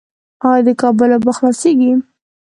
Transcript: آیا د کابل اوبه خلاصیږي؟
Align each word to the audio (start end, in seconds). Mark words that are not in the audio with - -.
آیا 0.49 0.63
د 0.67 0.69
کابل 0.81 1.09
اوبه 1.13 1.31
خلاصیږي؟ 1.37 1.91